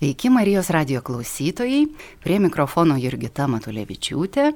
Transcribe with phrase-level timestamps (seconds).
[0.00, 1.82] Sveiki Marijos radio klausytojai,
[2.24, 4.46] prie mikrofono Jurgita Matulevičiūtė.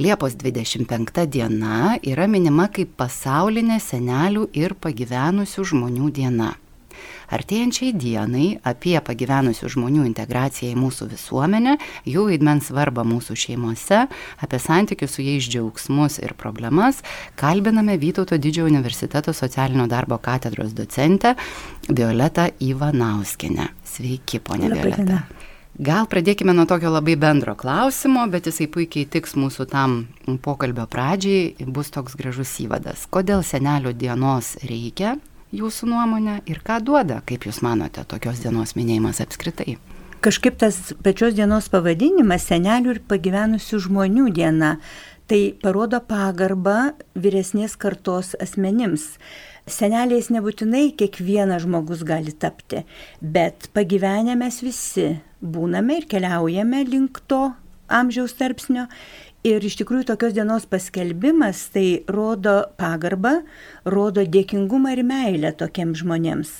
[0.00, 6.54] Liepos 25 diena yra minima kaip pasaulinė senelių ir pagyvenusių žmonių diena.
[7.28, 11.76] Artėjančiai dienai apie pagyvenusių žmonių integraciją į mūsų visuomenę,
[12.08, 14.04] jų vaidmens svarbą mūsų šeimose,
[14.40, 17.02] apie santykius su jais džiaugsmus ir problemas,
[17.36, 21.34] kalbiname Vytauto didžiojo universiteto socialinio darbo katedros docentę
[21.88, 23.68] Violetą Ivanauskinę.
[23.84, 25.22] Sveiki, ponia Violeta.
[25.78, 29.92] Gal pradėkime nuo tokio labai bendro klausimo, bet jisai puikiai tiks mūsų tam
[30.42, 33.04] pokalbio pradžiai, bus toks gražus įvadas.
[33.06, 35.20] Kodėl senelio dienos reikia
[35.54, 39.78] jūsų nuomonė ir ką duoda, kaip jūs manote, tokios dienos minėjimas apskritai?
[40.24, 44.78] Kažkaip tas pačios dienos pavadinimas senelių ir pagyvenusių žmonių diena.
[45.28, 49.18] Tai parodo pagarbą vyresnės kartos asmenims.
[49.68, 52.80] Seneliais nebūtinai kiekvienas žmogus gali tapti,
[53.20, 55.10] bet pagyvenę mes visi
[55.44, 57.50] būname ir keliaujame link to
[57.88, 58.86] amžiaus tarpsnio
[59.46, 63.44] Ir iš tikrųjų tokios dienos paskelbimas tai rodo pagarbą,
[63.86, 66.50] rodo dėkingumą ir meilę tokiems žmonėms.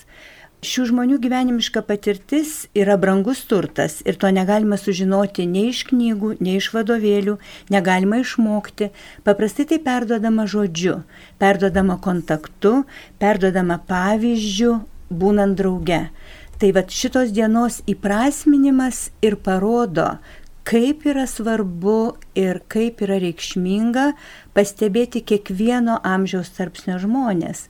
[0.62, 6.57] Šių žmonių gyvenimiška patirtis yra brangus turtas ir to negalima sužinoti nei iš knygų, nei
[6.62, 7.37] iš vadovėlių,
[7.75, 8.92] negalima išmokti.
[9.27, 11.01] Paprastai tai perdodama žodžiu,
[11.42, 12.85] perdodama kontaktu,
[13.19, 16.05] perdodama pavyzdžiu, būnant drauge.
[16.59, 20.17] Tai vad šitos dienos įprasminimas ir parodo,
[20.69, 24.11] kaip yra svarbu ir kaip yra reikšminga
[24.56, 27.69] pastebėti kiekvieno amžiaus tarpsnio žmonės.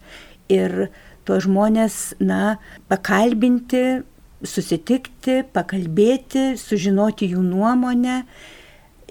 [0.50, 0.88] Ir
[1.28, 2.56] tuos žmonės, na,
[2.90, 4.00] pakalbinti,
[4.42, 8.22] susitikti, pakalbėti, sužinoti jų nuomonę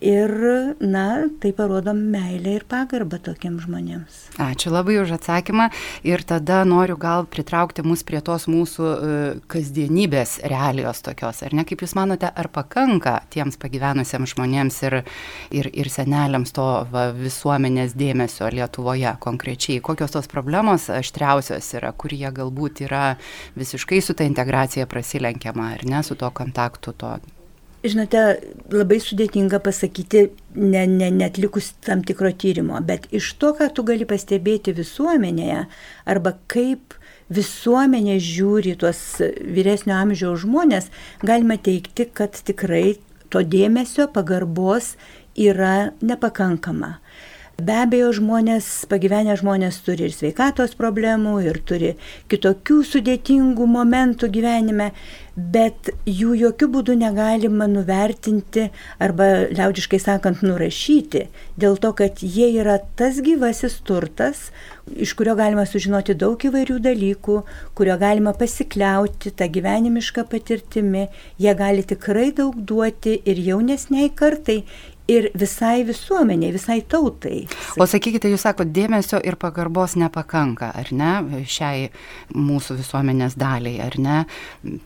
[0.01, 0.31] Ir,
[0.79, 4.17] na, tai parodom meilę ir pagarbą tokiems žmonėms.
[4.37, 5.71] Ačiū labai už atsakymą.
[6.05, 11.41] Ir tada noriu gal pritraukti mus prie tos mūsų uh, kasdienybės realijos tokios.
[11.41, 14.99] Ar ne, kaip Jūs manote, ar pakanka tiems pagyvenusiems žmonėms ir,
[15.49, 19.81] ir, ir seneliams to va, visuomenės dėmesio Lietuvoje konkrečiai?
[19.81, 23.15] Kokios tos problemos aštriausios yra, kur jie galbūt yra
[23.57, 27.15] visiškai su ta integracija prasilenkiama, ar ne, su to kontaktu, to
[27.85, 28.21] Žinote,
[28.73, 30.23] labai sudėtinga pasakyti,
[30.57, 35.59] ne, ne, netlikus tam tikro tyrimo, bet iš to, ką tu gali pastebėti visuomenėje,
[36.09, 36.97] arba kaip
[37.29, 40.89] visuomenė žiūri tuos vyresnio amžiaus žmonės,
[41.21, 42.97] galima teikti, kad tikrai
[43.29, 44.95] to dėmesio, pagarbos
[45.37, 46.97] yra nepakankama.
[47.57, 51.95] Be abejo, žmonės, pagyvenę žmonės turi ir sveikatos problemų, ir turi
[52.29, 54.91] kitokių sudėtingų momentų gyvenime,
[55.37, 58.67] bet jų jokių būdų negalima nuvertinti
[59.03, 61.27] arba, liaudiškai sakant, nurašyti,
[61.61, 64.47] dėl to, kad jie yra tas gyvasis turtas,
[64.97, 67.37] iš kurio galima sužinoti daug įvairių dalykų,
[67.77, 71.05] kurio galima pasikliauti tą gyvenimišką patirtimi,
[71.37, 74.63] jie gali tikrai daug duoti ir jaunesniai kartai,
[75.07, 77.45] ir visai visuomeniai, visai tautai.
[77.79, 81.87] O sakykite, jūs sakote, dėmesio ir pagarbos nepakanka, ar ne, šiai
[82.35, 84.19] mūsų visuomenės daliai, ar ne,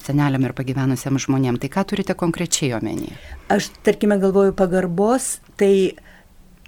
[0.06, 1.60] seneliam ir pagyvenusiam žmonėm.
[1.62, 3.12] Tai ką turite konkrečiai omeny?
[3.52, 5.74] Aš, tarkime, galvoju pagarbos, tai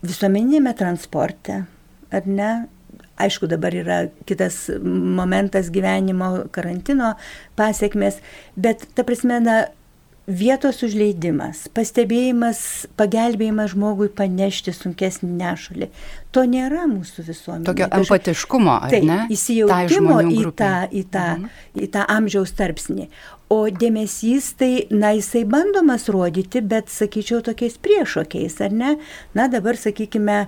[0.03, 1.63] visuomeninėme transporte,
[2.13, 2.53] ar ne,
[3.13, 7.11] Aišku, dabar yra kitas momentas gyvenimo karantino
[7.53, 8.17] pasiekmes,
[8.57, 9.57] bet ta prasme, na,
[10.27, 12.59] vietos užleidimas, pastebėjimas,
[12.99, 15.89] pagelbėjimas žmogui panešti sunkesnį nešulį.
[16.33, 17.67] To nėra mūsų visuomenėje.
[17.67, 19.19] Tokio empatiškumo, ar tai, ne?
[19.33, 21.63] Įsijautimo į tą, į, tą, mhm.
[21.75, 23.09] į tą amžiaus tarpsnį.
[23.53, 28.95] O dėmesys tai, na, jisai bandomas rodyti, bet, sakyčiau, tokiais priešokiais, ar ne?
[29.37, 30.45] Na, dabar, sakykime,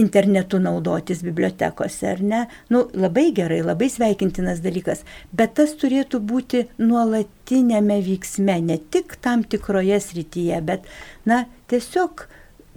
[0.00, 2.42] internetu naudotis bibliotekose, ar ne?
[2.72, 5.04] Nu, labai gerai, labai sveikintinas dalykas,
[5.36, 10.88] bet tas turėtų būti nuolatinėme vyksme, ne tik tam tikroje srityje, bet,
[11.28, 12.26] na, tiesiog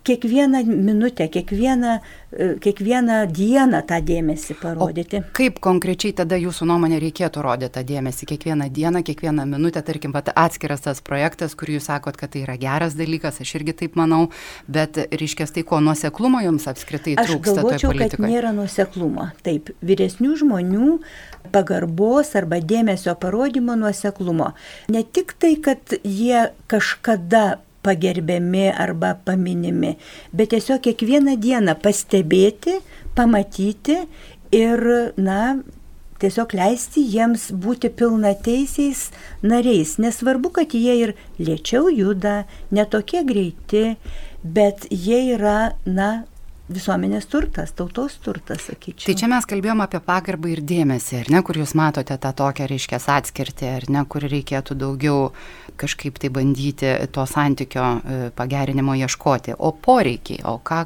[0.06, 2.00] kiekvieną minutę, kiekvieną,
[2.34, 5.22] e, kiekvieną dieną tą dėmesį parodyti.
[5.24, 10.14] O kaip konkrečiai tada jūsų nuomonė reikėtų rodyti tą dėmesį kiekvieną dieną, kiekvieną minutę, tarkim,
[10.14, 13.98] pat atskiras tas projektas, kur jūs sakot, kad tai yra geras dalykas, aš irgi taip
[13.98, 14.30] manau,
[14.68, 17.58] bet reiškia tai, ko nuoseklumo jums apskritai trūksta.
[17.58, 19.32] Aš galvočiau, kad nėra nuoseklumo.
[19.46, 20.90] Taip, vyresnių žmonių
[21.56, 24.54] pagarbos arba dėmesio parodymo nuoseklumo.
[24.94, 27.46] Ne tik tai, kad jie kažkada
[27.86, 29.96] pagerbiami arba paminimi,
[30.34, 32.80] bet tiesiog kiekvieną dieną pastebėti,
[33.16, 34.02] pamatyti
[34.56, 34.86] ir,
[35.18, 35.40] na,
[36.22, 39.10] tiesiog leisti jiems būti pilnateisiais
[39.46, 39.98] nariais.
[40.02, 43.96] Nesvarbu, kad jie ir lėčiau juda, netokie greiti,
[44.44, 46.26] bet jie yra, na,
[46.72, 49.06] visuomenės turtas, tautos turtas, sakyčiau.
[49.06, 52.66] Tai čia mes kalbėjom apie pagarbą ir dėmesį, ar ne, kur jūs matote tą tokią,
[52.72, 55.30] reiškia, atskirtį, ar ne, kur reikėtų daugiau
[55.78, 59.58] kažkaip tai bandyti to santykio e, pagerinimo ieškoti.
[59.60, 60.86] O poreikiai, o ką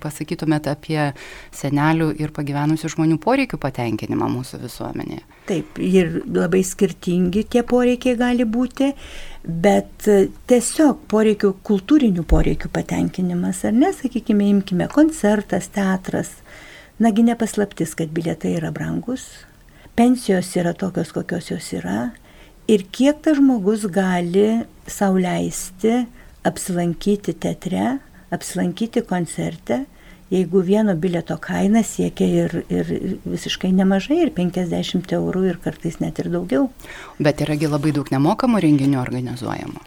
[0.00, 1.10] pasakytumėte apie
[1.56, 5.26] senelių ir pagyvenusių žmonių poreikių patenkinimą mūsų visuomenėje?
[5.50, 8.92] Taip, ir labai skirtingi tie poreikiai gali būti
[9.44, 16.30] bet e, tiesiog poreikių, kultūrinių poreikių patenkinimas, ar ne, sakykime, imkime koncertas, teatras.
[17.02, 19.24] Nagi nepaslaptis, kad bilietai yra brangus,
[19.96, 22.12] pensijos yra tokios, kokios jos yra
[22.70, 26.06] ir kiek tas žmogus gali sauliaisti
[26.46, 27.98] apsilankyti teatre,
[28.30, 29.86] apsilankyti koncerte
[30.30, 32.92] jeigu vieno bilieto kaina siekia ir, ir
[33.26, 36.68] visiškai nemažai, ir 50 eurų, ir kartais net ir daugiau.
[37.18, 39.82] Bet yragi labai daug nemokamų renginių organizuojama.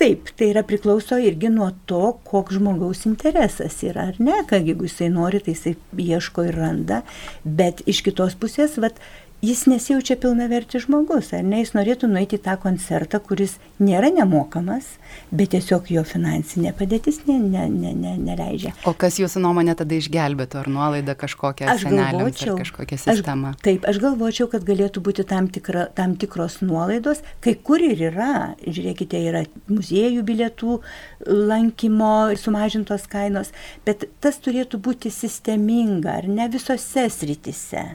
[0.00, 4.86] Taip, tai yra priklauso irgi nuo to, koks žmogaus interesas yra, ar ne, kad jeigu
[4.88, 5.74] jisai nori, tai jisai
[6.06, 7.02] ieško ir randa,
[7.44, 8.96] bet iš kitos pusės, vat,
[9.42, 14.86] jis nesijaučia pilnavertis žmogus, ar ne, jis norėtų nueiti į tą koncertą, kuris nėra nemokamas,
[15.32, 18.74] bet tiesiog jo finansinė padėtis ne, ne, ne, ne, neleidžia.
[18.88, 23.54] O kas jūsų nuomonė tada išgelbėtų, ar nuolaida kažkokia aš galvočiau, kažkokia sistema?
[23.54, 28.04] Aš, taip, aš galvočiau, kad galėtų būti tam, tikra, tam tikros nuolaidos, kai kur ir
[28.10, 28.34] yra,
[28.66, 30.80] žiūrėkite, yra muziejų bilietų
[31.24, 33.54] lankymo sumažintos kainos,
[33.88, 37.88] bet tas turėtų būti sisteminga, ar ne visose sritise.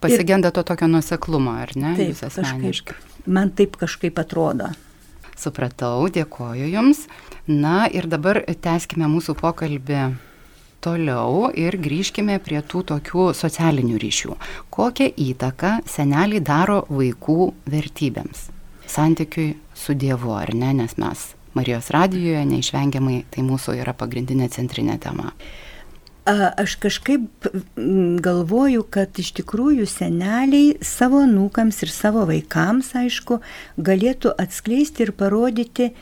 [0.00, 1.94] Pasigenda to tokio nuseklumo, ar ne?
[1.96, 2.92] Taip, kažkaip,
[3.26, 4.68] man taip kažkaip atrodo.
[5.36, 7.06] Supratau, dėkoju Jums.
[7.46, 10.00] Na ir dabar tęskime mūsų pokalbį
[10.84, 14.36] toliau ir grįžkime prie tų tokių socialinių ryšių.
[14.72, 18.50] Kokią įtaką seneliai daro vaikų vertybėms?
[18.86, 24.98] Santykiui su Dievu, ar ne, nes mes Marijos radijoje neišvengiamai tai mūsų yra pagrindinė centrinė
[25.00, 25.30] tema.
[26.26, 27.46] Aš kažkaip
[28.18, 33.38] galvoju, kad iš tikrųjų seneliai savo nūkams ir savo vaikams, aišku,
[33.78, 35.92] galėtų atskleisti ir parodyti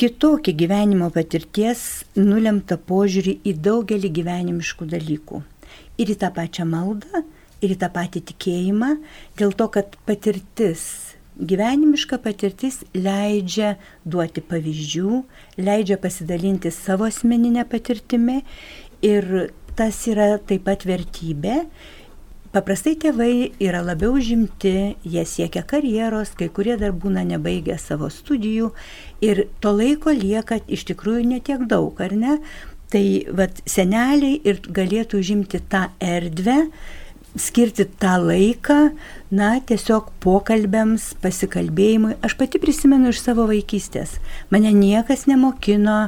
[0.00, 1.82] kitokį gyvenimo patirties
[2.16, 5.42] nulemtą požiūrį į daugelį gyvenimiškų dalykų.
[6.00, 7.20] Ir į tą pačią maldą,
[7.60, 8.88] ir į tą patį tikėjimą,
[9.36, 10.86] dėl to, kad patirtis
[11.34, 13.74] gyvenimiška patirtis leidžia
[14.06, 15.20] duoti pavyzdžių,
[15.60, 18.40] leidžia pasidalinti savo asmeninę patirtimį
[19.04, 19.28] ir
[19.76, 21.64] tas yra taip pat vertybė.
[22.54, 28.68] Paprastai tėvai yra labiau žimti, jie siekia karjeros, kai kurie dar būna nebaigę savo studijų
[29.26, 32.36] ir to laiko lieka iš tikrųjų netiek daug, ar ne?
[32.94, 33.02] Tai
[33.34, 36.68] vat, seneliai ir galėtų žimti tą erdvę,
[37.34, 38.78] skirti tą laiką,
[39.34, 42.14] na, tiesiog pokalbėms, pasikalbėjimui.
[42.22, 44.20] Aš pati prisimenu iš savo vaikystės.
[44.54, 46.04] Mane niekas nemokino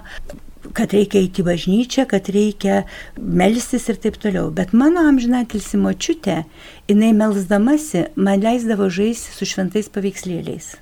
[0.74, 2.80] kad reikia eiti į bažnyčią, kad reikia
[3.16, 4.48] melstis ir taip toliau.
[4.54, 6.42] Bet mano amžinatilsi močiutė,
[6.90, 10.74] jinai melsdamasi, man leisdavo žaisti su šventais paveikslėliais.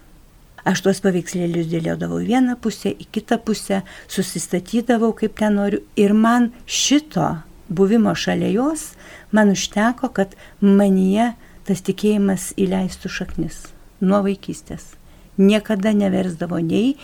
[0.65, 5.83] Aš tuos paveikslėlius dėliodavau į vieną pusę, į kitą pusę, susistatydavau kaip ten noriu.
[6.01, 7.35] Ir man šito
[7.69, 8.95] buvimo šalia jos,
[9.33, 10.33] man užteko, kad
[10.65, 11.35] manyje
[11.69, 13.61] tas tikėjimas įleistų šaknis
[14.01, 14.95] nuo vaikystės.
[15.37, 16.95] Niekada neversdavo nei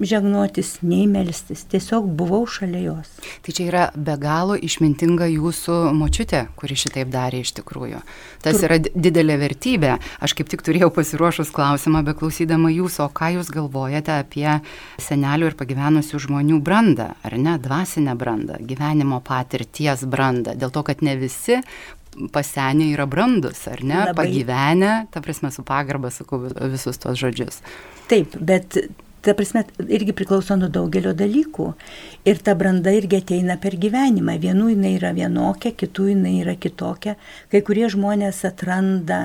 [0.00, 3.10] žegnotis, nei melstis, tiesiog buvau šalia jos.
[3.44, 8.02] Tai čia yra be galo išmintinga jūsų močiutė, kuri šitaip darė iš tikrųjų.
[8.42, 8.66] Tas Tur...
[8.66, 9.94] yra didelė vertybė.
[10.24, 14.48] Aš kaip tik turėjau pasiruošus klausimą, beklausydama jūsų, o ką jūs galvojate apie
[15.02, 21.06] senelių ir pagyvenusių žmonių brandą, ar ne, dvasinę brandą, gyvenimo patirties brandą, dėl to, kad
[21.06, 21.60] ne visi
[22.34, 24.14] pasenę yra brandus, ar ne, Labai.
[24.18, 27.58] pagyvenę, ta prasme, su pagarba sakau visus tos žodžius.
[28.10, 28.78] Taip, bet
[29.24, 31.70] ta prasme, irgi priklauso nuo daugelio dalykų.
[32.28, 34.36] Ir ta branda irgi ateina per gyvenimą.
[34.42, 37.16] Vienų jinai yra vienokia, kitų jinai yra kitokia.
[37.52, 39.20] Kai kurie žmonės atranda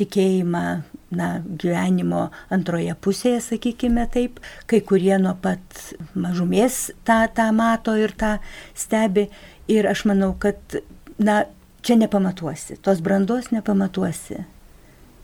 [0.00, 0.64] tikėjimą
[1.12, 4.40] na, gyvenimo antroje pusėje, sakykime taip,
[4.70, 5.82] kai kurie nuo pat
[6.16, 8.38] mažumės tą, tą mato ir tą
[8.74, 9.28] stebi.
[9.70, 10.80] Ir aš manau, kad
[11.22, 11.44] na,
[11.84, 14.42] čia nepamatuosi, tos brandos nepamatuosi.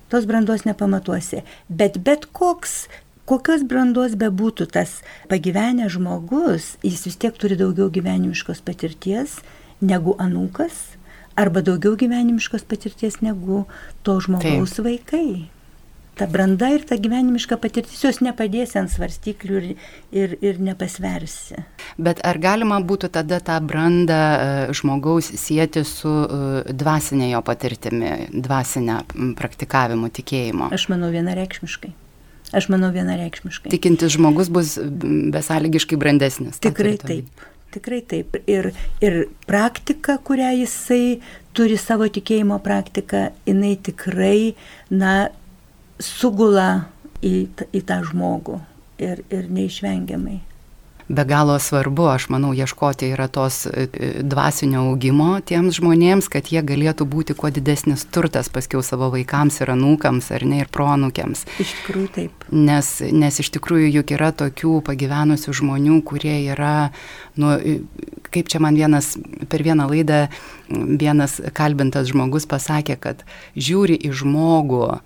[0.08, 1.42] Tos brandos nepamatuosi.
[1.68, 2.86] Bet bet koks
[3.28, 9.38] kokios brandos bebūtų tas pagyvenęs žmogus, jis vis tiek turi daugiau gyvenimiškos patirties
[9.84, 10.98] negu anūkas,
[11.38, 13.66] arba daugiau gyvenimiškos patirties negu
[14.02, 14.88] to žmogaus Taip.
[14.88, 15.30] vaikai.
[16.18, 19.68] Ta branda ir ta gyvenimiška patirtis jos nepadės ant svarstyklių ir,
[20.10, 21.60] ir, ir nepasversi.
[21.94, 28.10] Bet ar galima būtų tada tą brandą e, žmogaus sieti su e, dvasinė jo patirtimi,
[28.34, 28.98] dvasinę
[29.38, 30.72] praktikavimu tikėjimo?
[30.74, 31.94] Aš manau vienareikšmiškai.
[32.56, 33.70] Aš manau vienareikšmiškai.
[33.72, 34.76] Tikintis žmogus bus
[35.34, 36.60] besąlygiškai brandesnis.
[36.64, 37.44] Tikrai taip.
[37.74, 38.38] Tikrai taip.
[38.48, 38.70] Ir,
[39.04, 41.18] ir praktika, kurią jisai
[41.56, 44.54] turi savo tikėjimo praktiką, jinai tikrai,
[44.88, 45.28] na,
[46.00, 46.88] sugula
[47.20, 48.62] į, į tą žmogų
[49.02, 50.38] ir, ir neišvengiamai
[51.08, 56.50] be galo svarbu, aš manau, ieškoti yra tos e, e, dvasinio augimo tiems žmonėms, kad
[56.52, 61.46] jie galėtų būti kuo didesnis turtas paskiau savo vaikams ir anūkams, ar ne, ir proanūkiams.
[61.64, 62.46] Iš tikrųjų taip.
[62.52, 66.90] Nes, nes iš tikrųjų juk yra tokių pagyvenusių žmonių, kurie yra,
[67.40, 67.56] nu,
[68.28, 69.14] kaip čia man vienas
[69.48, 70.26] per vieną laidą,
[70.68, 73.24] vienas kalbintas žmogus pasakė, kad
[73.56, 74.98] žiūri į žmogų,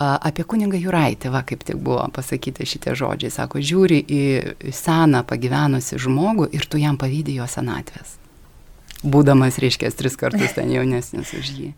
[0.00, 4.22] Apie kunigą Juraitį, va kaip tik buvo pasakyti šitie žodžiai, sako, žiūri į
[4.72, 8.16] seną pagyvenusi žmogų ir tu jam pavydį jo senatvės.
[9.00, 11.68] Būdamas, reiškia, tris kartus ten jaunesnis už jį.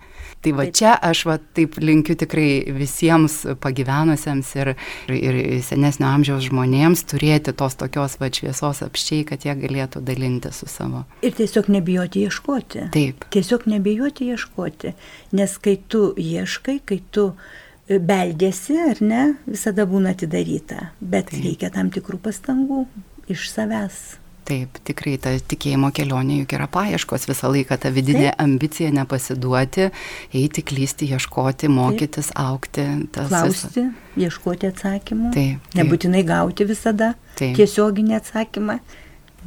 [0.43, 4.73] Tai va čia aš va taip linkiu tikrai visiems pagyvenusiems ir,
[5.15, 10.67] ir senesnio amžiaus žmonėms turėti tos tokios va šviesos apščiai, kad jie galėtų dalinti su
[10.71, 11.05] savo.
[11.23, 12.89] Ir tiesiog nebijoti ieškoti.
[12.95, 13.27] Taip.
[13.35, 14.97] Tiesiog nebijoti ieškoti.
[15.39, 21.45] Nes kai tu ieškai, kai tu uh, beldėsi, ar ne, visada būna atidaryta, bet Taip.
[21.45, 22.85] reikia tam tikrų pastangų
[23.33, 24.03] iš savęs.
[24.43, 28.41] Taip, tikrai ta tikėjimo kelionė juk yra paieškos visą laiką, ta vidinė Taip.
[28.43, 29.89] ambicija nepasiduoti,
[30.35, 32.43] eiti, klysti, ieškoti, mokytis, taip.
[32.43, 32.87] aukti.
[33.15, 34.27] Klausti, visa...
[34.27, 35.33] ieškoti atsakymų.
[35.37, 35.79] Taip, taip.
[35.79, 37.55] Nebūtinai gauti visada taip.
[37.61, 38.81] tiesioginį atsakymą.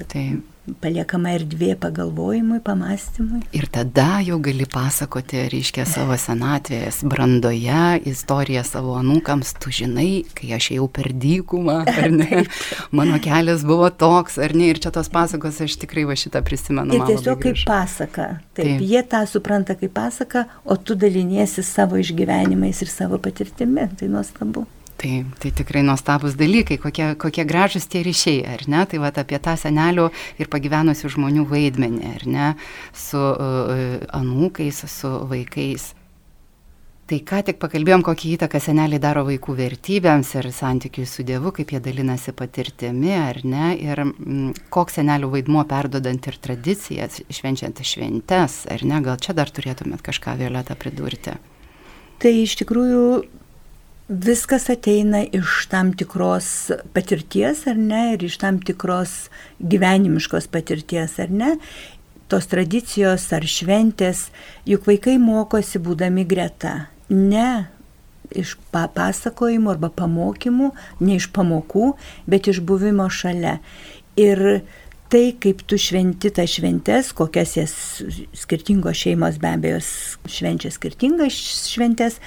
[0.08, 0.44] Taip
[0.82, 3.42] paliekama erdvė pagalvojimui, pamastymui.
[3.56, 10.54] Ir tada jau gali pasakoti, reiškia, savo senatvės brandoje, istoriją savo anūkams, tu žinai, kai
[10.58, 12.46] aš ėjau per dykumą, ar ne,
[12.98, 16.98] mano kelias buvo toks, ar ne, ir čia tos pasakos aš tikrai va šitą prisimenu.
[16.98, 18.30] Ir tiesiog kaip pasaka.
[18.56, 23.90] Taip, Taip, jie tą supranta kaip pasaka, o tu daliniesi savo išgyvenimais ir savo patirtimi.
[24.00, 24.66] Tai nuostabu.
[24.96, 28.86] Tai, tai tikrai nuostabus dalykai, kokie, kokie gražus tie ryšiai, ar ne?
[28.88, 30.08] Tai va apie tą senelių
[30.40, 32.48] ir pagyvenusių žmonių vaidmenį, ar ne?
[32.96, 33.76] Su uh,
[34.16, 35.92] anūkais, su vaikais.
[37.06, 41.76] Tai ką tik pakalbėjom, kokį įtaką seneliai daro vaikų vertybėms ir santykiui su Dievu, kaip
[41.76, 47.84] jie dalinasi patirtimi, ar ne, ir m, mm, koks senelių vaidmuo perdodant ir tradicijas, švenčiant
[47.86, 51.36] šventes, ar ne, gal čia dar turėtumėt kažką violetą pridurti.
[52.18, 53.06] Tai iš tikrųjų
[54.08, 61.32] viskas ateina iš tam tikros patirties ar ne, ir iš tam tikros gyvenimiškos patirties ar
[61.32, 61.56] ne.
[62.30, 64.30] Tos tradicijos ar šventės,
[64.66, 66.88] juk vaikai mokosi būdami greta.
[67.10, 67.68] Ne
[68.34, 70.72] iš pasakojimų arba pamokymų,
[71.06, 71.94] ne iš pamokų,
[72.30, 73.60] bet iš buvimo šalia.
[74.18, 74.66] Ir
[75.16, 77.74] tai, kaip tu šventi tas šventes, kokias jas
[78.36, 79.78] skirtingos šeimos be abejo
[80.28, 81.38] švenčia skirtingas
[81.72, 82.18] šventes,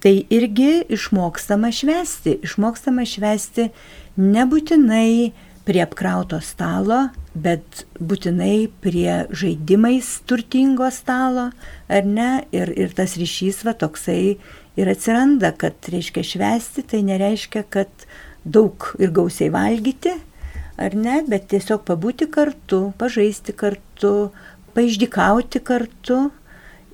[0.00, 2.38] tai irgi išmokstama švesti.
[2.48, 3.68] Išmokstama švesti
[4.16, 5.34] nebūtinai
[5.68, 11.50] prie apkrauto stalo, bet būtinai prie žaidimais turtingo stalo,
[11.92, 12.30] ar ne?
[12.56, 14.38] Ir, ir tas ryšys va toksai
[14.80, 18.08] ir atsiranda, kad reiškia švesti, tai nereiškia, kad
[18.48, 20.16] daug ir gausiai valgyti,
[20.78, 24.12] ar ne, bet tiesiog pabūti kartu, pažaisti kartu,
[24.76, 26.18] paaiždikauti kartu.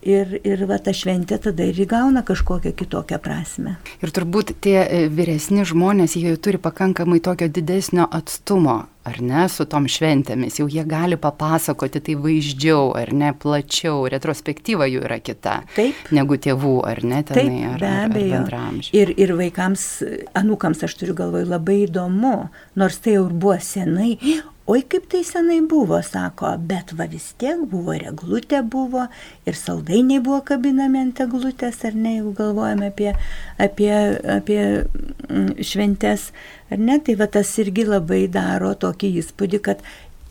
[0.05, 3.79] Ir, ir va ta šventė tada ir įgauna kažkokią kitokią prasme.
[4.05, 9.45] Ir turbūt tie e, vyresni žmonės, jie jau turi pakankamai tokio didesnio atstumo ar ne,
[9.53, 15.19] su tom šventėmis, jau jie gali papasakoti tai vaizdžiau, ar ne, plačiau, retrospektyva jų yra
[15.25, 16.09] kita Taip.
[16.17, 18.41] negu tėvų, ar ne, tenai, Taip, ar, abejo.
[18.41, 19.87] Ar ir, ir vaikams,
[20.41, 22.37] anūkams, aš turiu galvoj, labai įdomu,
[22.81, 24.17] nors tai jau buvo senai,
[24.65, 29.03] Oi kaip tai senai buvo, sako, bet va vis tiek buvo reglutė buvo
[29.45, 33.11] ir saldainiai buvo kabinami ant eglutės, ar ne, jeigu galvojame apie,
[33.61, 33.93] apie,
[34.39, 36.31] apie mm, šventes,
[36.73, 39.85] ar ne, tai va tas irgi labai daro tokį įspūdį, kad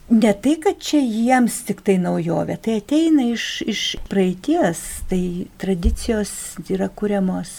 [0.09, 4.81] ne tai, kad čia jiems tik tai naujovė, tai ateina iš, iš praeities,
[5.13, 5.21] tai
[5.61, 6.33] tradicijos
[6.73, 7.53] yra kuriamos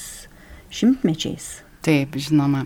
[0.75, 1.64] šimtmečiais.
[1.85, 2.63] Taip, žinoma.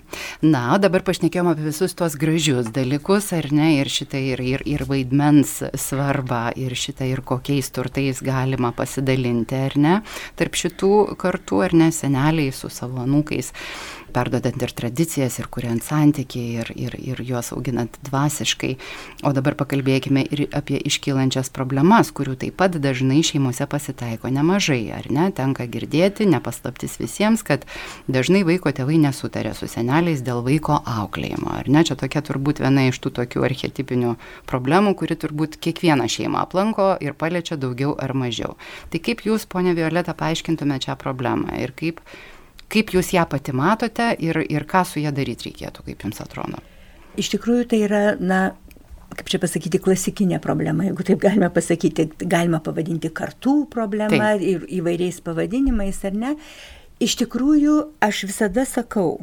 [0.46, 4.62] Na, o dabar pašnekėjome apie visus tuos gražius dalykus, ar ne, ir šitą ir, ir,
[4.62, 9.96] ir vaidmens svarbą, ir šitą ir kokiais turtais galima pasidalinti, ar ne,
[10.38, 13.50] tarp šitų kartų, ar ne, seneliai su savo anūkais
[14.18, 18.72] perdodant ir tradicijas, ir kuriant santykiai, ir, ir, ir juos auginant dvasiškai.
[19.28, 25.06] O dabar pakalbėkime ir apie iškylančias problemas, kurių taip pat dažnai šeimose pasitaiko nemažai, ar
[25.14, 25.28] ne?
[25.34, 27.66] Tenka girdėti, nepaslaptis visiems, kad
[28.10, 31.84] dažnai vaiko tėvai nesutarė su seneliais dėl vaiko auklėjimo, ar ne?
[31.86, 34.16] Čia tokia turbūt viena iš tų tokių archetipinių
[34.50, 38.58] problemų, kuri turbūt kiekvieną šeimą aplanko ir paliečia daugiau ar mažiau.
[38.90, 42.02] Tai kaip jūs, ponia Violeta, paaiškintumėte šią problemą ir kaip
[42.68, 46.60] Kaip jūs ją pati matote ir, ir ką su ją daryti reikėtų, kaip jums atrodo?
[47.18, 48.40] Iš tikrųjų tai yra, na,
[49.16, 54.44] kaip čia pasakyti, klasikinė problema, jeigu taip galime pasakyti, galima pavadinti kartų problema taip.
[54.44, 56.34] ir įvairiais pavadinimais, ar ne.
[57.00, 59.16] Iš tikrųjų, aš visada sakau,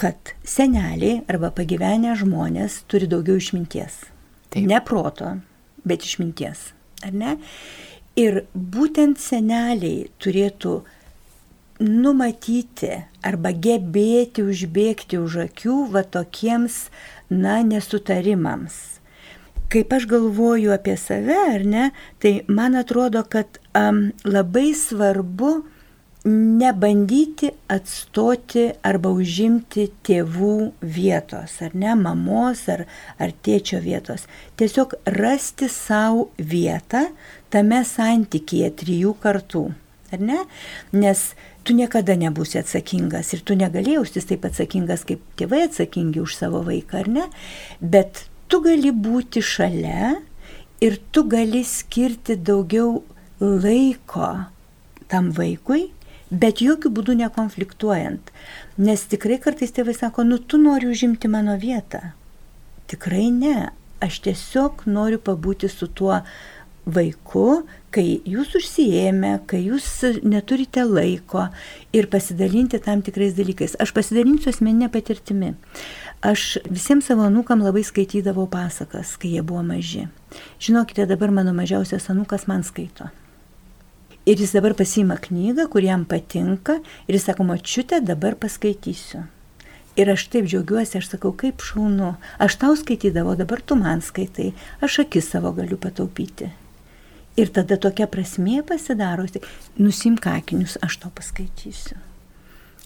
[0.00, 4.02] kad seneliai arba pagyvenę žmonės turi daugiau išminties.
[4.50, 4.66] Taip.
[4.66, 5.36] Ne proto,
[5.86, 6.70] bet išminties.
[7.06, 7.36] Ar ne?
[8.18, 10.80] Ir būtent seneliai turėtų
[11.80, 12.92] numatyti
[13.26, 16.88] arba gebėti užbėgti už akių va tokiems,
[17.30, 18.78] na, nesutarimams.
[19.70, 25.60] Kaip aš galvoju apie save, ar ne, tai man atrodo, kad um, labai svarbu
[26.26, 32.84] nebandyti atstoti arba užimti tėvų vietos, ar ne, mamos ar,
[33.16, 34.26] ar tėčio vietos.
[34.60, 37.06] Tiesiog rasti savo vietą
[37.54, 39.64] tame santykėje trijų kartų,
[40.12, 40.42] ar ne?
[40.92, 41.30] Nes
[41.70, 46.64] tu niekada nebūsi atsakingas ir tu negali jaustis taip atsakingas, kaip tėvai atsakingi už savo
[46.66, 47.26] vaiką, ar ne?
[47.78, 50.16] Bet tu gali būti šalia
[50.82, 53.04] ir tu gali skirti daugiau
[53.38, 54.32] laiko
[55.12, 55.92] tam vaikui,
[56.30, 58.34] bet jokių būdų nekonfliktuojant.
[58.82, 62.16] Nes tikrai kartais tėvai sako, nu tu nori užimti mano vietą.
[62.90, 63.70] Tikrai ne.
[64.02, 66.22] Aš tiesiog noriu pabūti su tuo
[66.88, 67.62] vaiku,
[67.94, 69.86] kai jūs užsijėmė, kai jūs
[70.22, 71.48] neturite laiko
[71.96, 73.76] ir pasidalinti tam tikrais dalykais.
[73.82, 75.54] Aš pasidalinsiu asmeninę patirtimį.
[76.26, 80.06] Aš visiems savo anūkam labai skaitydavau pasakas, kai jie buvo maži.
[80.60, 83.08] Žinokite, dabar mano mažiausias anūkas man skaito.
[84.28, 86.78] Ir jis dabar pasima knygą, kur jam patinka
[87.08, 89.24] ir jis sako, mačiute, dabar paskaitysiu.
[89.98, 94.52] Ir aš taip džiaugiuosi, aš sakau, kaip šaunu, aš tau skaitydavau, dabar tu man skaitai,
[94.84, 96.52] aš akis savo galiu pataupyti.
[97.38, 99.42] Ir tada tokia prasmė pasidarosi,
[99.78, 102.00] nusimk akinius, aš to paskaitysiu.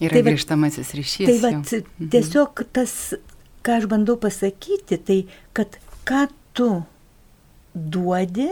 [0.03, 1.29] Yra tai grįžtamasis ryšys.
[1.29, 2.09] Tai vat, mhm.
[2.13, 2.93] tiesiog tas,
[3.65, 5.19] ką aš bandau pasakyti, tai
[5.55, 6.69] kad ką tu
[7.73, 8.49] duodi,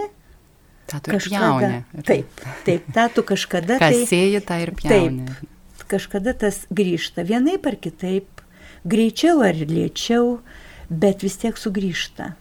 [0.89, 1.71] tą tu kažkada.
[2.07, 3.79] Taip, taip, tą tu kažkada.
[3.81, 5.27] Kas tai, sėji, tą ir pjauni.
[5.27, 8.43] Taip, kažkada tas grįžta vienaip ar kitaip,
[8.87, 10.39] greičiau ar lėčiau,
[10.89, 12.33] bet vis tiek sugrįžta.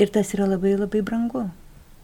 [0.00, 1.50] Ir tas yra labai labai brangu.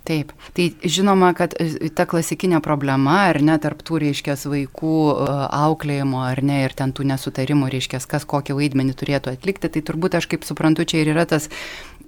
[0.07, 5.25] Taip, tai žinoma, kad e, ta klasikinė problema, ar ne, tarptų, reiškia, vaikų e,
[5.59, 10.15] auklėjimo, ar ne, ir ten tų nesutarimų, reiškia, kas kokį vaidmenį turėtų atlikti, tai turbūt
[10.21, 11.51] aš kaip suprantu, čia ir yra tas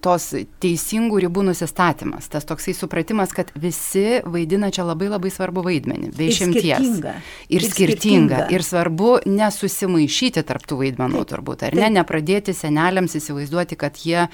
[0.02, 0.30] tos
[0.62, 6.28] teisingų ribų nusistatymas, tas toksai supratimas, kad visi vaidina čia labai labai svarbu vaidmenį, be
[6.32, 6.64] išimties.
[6.64, 7.14] Ir skirtinga.
[7.48, 8.40] Ir, ir skirtinga.
[8.54, 11.82] Ir svarbu nesusimaišyti tarptų vaidmenų taip, turbūt, ar taip.
[11.82, 14.26] ne, nepradėti seneliams įsivaizduoti, kad jie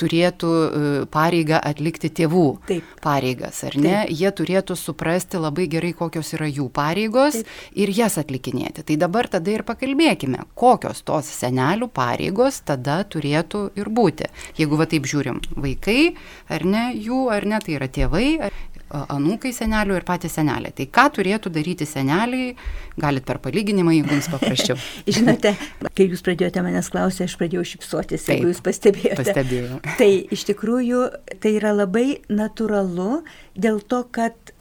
[0.00, 2.94] turėtų e, pareigą atlikti tėvų taip.
[3.04, 4.14] pareigas, ar ne, taip.
[4.18, 7.52] jie turėtų suprasti labai gerai, kokios yra jų pareigos taip.
[7.78, 8.84] ir jas atlikinėti.
[8.88, 14.30] Tai dabar tada ir pakalbėkime, kokios tos senelių pareigos tada turėtų ir būti.
[14.58, 16.14] Jeigu va taip kaip žiūrim, vaikai,
[16.48, 18.50] ar ne, jų, ar ne, tai yra tėvai,
[18.94, 20.72] anūkai senelių ir patys seneliai.
[20.76, 22.54] Tai ką turėtų daryti seneliai,
[23.00, 24.76] galit per palyginimą, jeigu jums paprasčiau.
[25.16, 25.54] Žinote,
[25.96, 29.18] kai jūs pradėjote manęs klausyti, aš pradėjau šipsotis, Taip, jeigu jūs pastebėjote.
[29.22, 29.80] Pastebėjau.
[30.00, 31.02] Tai iš tikrųjų
[31.42, 33.24] tai yra labai natūralu
[33.58, 34.54] dėl to, kad,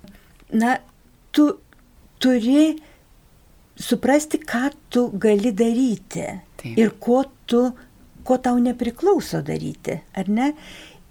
[0.55, 0.79] na,
[1.35, 1.51] tu
[2.23, 2.73] turi
[3.79, 6.25] suprasti, ką tu gali daryti
[6.61, 6.73] Taip.
[6.73, 7.67] ir ko tu
[8.23, 10.53] ko tau nepriklauso daryti, ar ne?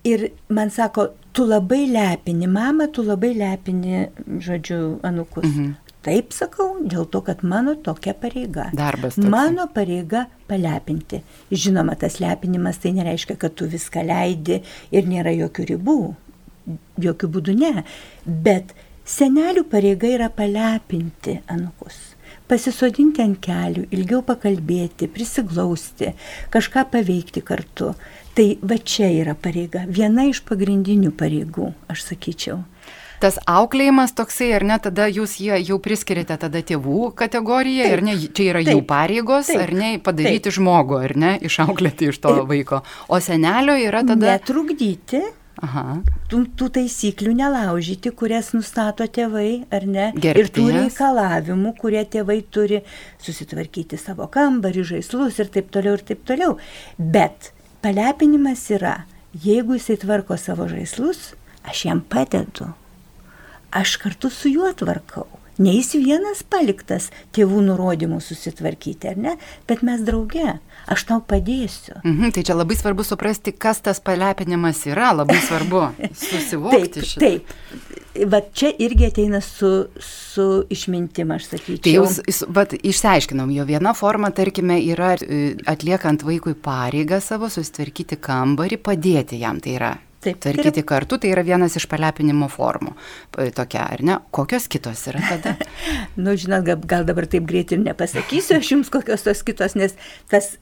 [0.05, 4.09] Ir man sako, tu labai lepini, mama, tu labai lepini,
[4.42, 5.46] žodžiu, anukus.
[5.46, 5.75] Mhm.
[6.03, 8.72] Taip sakau, dėl to, kad mano tokia pareiga.
[8.75, 9.14] Darbas.
[9.14, 9.29] Toks.
[9.31, 11.20] Mano pareiga palepinti.
[11.53, 14.59] Žinoma, tas lepinimas tai nereiškia, kad tu viską leidi
[14.90, 15.98] ir nėra jokių ribų.
[17.07, 17.85] Jokių būdų ne.
[18.27, 18.75] Bet
[19.07, 22.12] senelių pareiga yra palepinti anukus
[22.53, 26.12] pasisodinti ant kelių, ilgiau pakalbėti, prisiglausti,
[26.53, 27.95] kažką paveikti kartu.
[28.37, 32.62] Tai va čia yra pareiga, viena iš pagrindinių pareigų, aš sakyčiau.
[33.23, 38.03] Tas auklėjimas toksai, ar ne, tada jūs jie jau priskirite tada tėvų kategoriją, taip, ar
[38.09, 40.57] ne, čia yra taip, jų pareigos, taip, ar ne, padaryti taip.
[40.57, 42.49] žmogų, ar ne, išauklėti iš to taip.
[42.51, 42.81] vaiko.
[43.07, 44.35] O senelio yra tada...
[44.35, 45.23] Netrukdyti
[45.61, 46.01] Aha.
[46.33, 50.07] Tų, tų taisyklių nelaužyti, kurias nustato tėvai, ar ne?
[50.17, 50.41] Gerbties.
[50.41, 52.81] Ir tų reikalavimų, kurie tėvai turi
[53.23, 56.57] susitvarkyti savo kambarį, žaislus ir taip toliau ir taip toliau.
[56.97, 57.53] Bet
[57.85, 59.03] palepinimas yra,
[59.45, 61.35] jeigu jisai tvarko savo žaislus,
[61.69, 62.73] aš jam padedu.
[63.73, 65.29] Aš kartu su juo tvarkau.
[65.61, 69.35] Ne jis vienas paliktas tėvų nurodymų susitvarkyti, ar ne,
[69.69, 70.57] bet mes drauge,
[70.90, 71.99] aš tau padėsiu.
[72.03, 75.87] Mhm, tai čia labai svarbu suprasti, kas tas palepinimas yra, labai svarbu
[76.27, 77.31] susivokti taip, šitą.
[77.31, 77.99] Taip,
[78.33, 81.83] va čia irgi ateina su, su išmintim, aš sakyčiau.
[81.87, 88.21] Tai jūs, bet išsiaiškinom, jo viena forma, tarkime, yra e, atliekant vaikui pareigą savo susitvarkyti
[88.23, 89.92] kambarį, padėti jam, tai yra
[90.23, 90.87] Taip, tvarkyti yra...
[90.87, 92.93] kartu, tai yra vienas iš palepinimo formų.
[93.57, 94.19] Tokia, ar ne?
[94.35, 95.57] Kokios kitos yra tada?
[96.23, 99.97] nu, žinot, gal, gal dabar taip greit ir nepasakysiu aš jums kokios tos kitos, nes
[100.31, 100.53] tas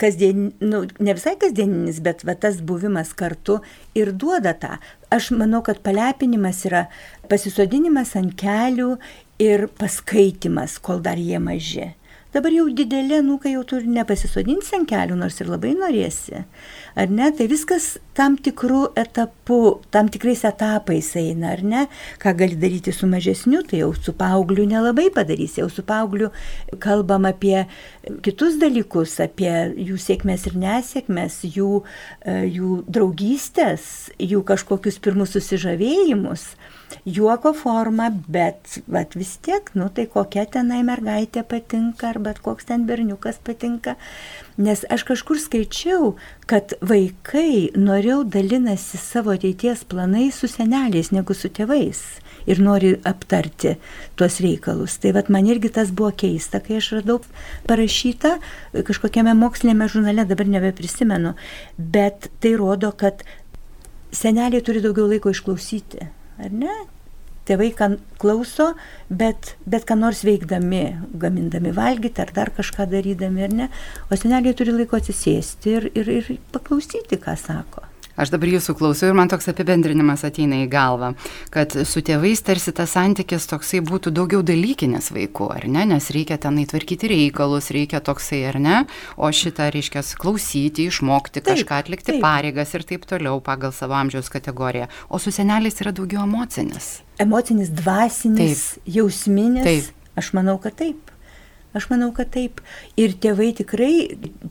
[0.00, 3.62] kasdien, nu, ne visai kasdieninis, bet va, tas buvimas kartu
[3.96, 4.76] ir duoda tą.
[5.14, 6.86] Aš manau, kad palepinimas yra
[7.30, 8.98] pasisodinimas ant kelių
[9.42, 11.94] ir paskaitimas, kol dar jie maži.
[12.36, 16.42] Dabar jau didelė nuka jau turi nepasisodinti ant kelių, nors ir labai norėsi.
[17.00, 17.30] Ar ne?
[17.32, 17.86] Tai viskas
[18.18, 19.60] tam tikrų etapų,
[19.94, 21.86] tam tikrais etapais eina, ar ne?
[22.20, 25.62] Ką gali daryti su mažesniu, tai jau su paaugliu nelabai padarysi.
[25.62, 26.28] Jau su paaugliu
[26.84, 27.62] kalbam apie
[28.26, 29.54] kitus dalykus, apie
[29.88, 31.70] jų sėkmės ir nesėkmės, jų,
[32.20, 36.50] e, jų draugystės, jų kažkokius pirmus susižavėjimus
[37.06, 42.68] juoko forma, bet vat, vis tiek, nu tai kokia tenai mergaitė patinka, ar bet koks
[42.70, 43.96] ten berniukas patinka.
[44.56, 46.14] Nes aš kažkur skaičiau,
[46.50, 52.02] kad vaikai noriau dalinasi savo ateities planais su seneliais negu su tėvais
[52.46, 53.74] ir nori aptarti
[54.16, 54.98] tuos reikalus.
[55.02, 57.20] Tai vad man irgi tas buvo keista, kai aš radau
[57.66, 58.36] parašytą
[58.86, 61.34] kažkokiame mokslinėme žurnale, dabar nebeprisimenu,
[61.76, 63.26] bet tai rodo, kad
[64.14, 66.06] seneliai turi daugiau laiko išklausyti
[66.42, 66.74] ar ne?
[67.46, 67.68] Tėvai
[68.18, 68.72] klauso,
[69.06, 70.84] bet, bet ką nors veikdami,
[71.22, 73.68] gamindami valgyti ar dar kažką darydami, ar ne,
[74.10, 77.86] o seneliai turi laiko atsisėsti ir, ir, ir paklausyti, ką sako.
[78.16, 81.12] Aš dabar jūsų klausau ir man toks apibendrinimas ateina į galvą,
[81.52, 86.38] kad su tėvais tarsi tas santykis toksai būtų daugiau dalykinis vaikų, ar ne, nes reikia
[86.40, 88.78] ten įtvarkyti reikalus, reikia toksai, ar ne,
[89.20, 92.22] o šitą reiškia klausyti, išmokti taip, kažką atlikti taip.
[92.24, 94.88] pareigas ir taip toliau pagal savo amžiaus kategoriją.
[95.12, 97.02] O su seneliais yra daugiau emocinis.
[97.20, 98.94] Emocinis, dvasinis, taip.
[98.96, 99.66] jausminis.
[99.66, 100.08] Taip.
[100.16, 101.12] Aš manau, kad taip.
[101.76, 102.62] Aš manau, kad taip.
[102.96, 103.92] Ir tėvai tikrai,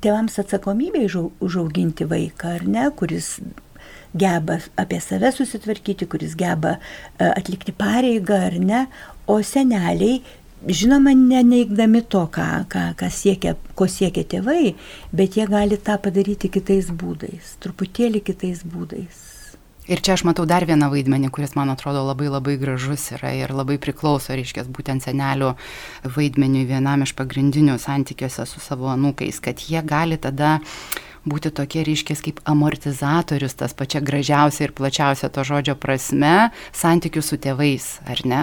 [0.04, 1.08] tėvams atsakomybė
[1.44, 3.36] užauginti vaiką, ar ne, kuris
[4.16, 8.86] geba apie save susitvarkyti, kuris geba e, atlikti pareigą, ar ne,
[9.28, 10.22] o seneliai
[10.68, 14.74] žinoma, neneigdami to, ką, ką, ką siekia, ko siekia tėvai,
[15.14, 19.25] bet jie gali tą padaryti kitais būdais, truputėlį kitais būdais.
[19.86, 23.52] Ir čia aš matau dar vieną vaidmenį, kuris man atrodo labai labai gražus yra ir
[23.54, 25.52] labai priklauso, reiškia, būtent senelių
[26.16, 30.56] vaidmeniui vienam iš pagrindinių santykiuose su savo anūkais, kad jie gali tada
[31.26, 37.40] būti tokie ryškės kaip amortizatorius, tas pačia gražiausia ir plačiausia to žodžio prasme, santykių su
[37.42, 38.42] tėvais, ar ne?